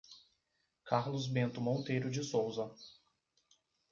[0.83, 2.71] Carlos Bento Monteiro de Souza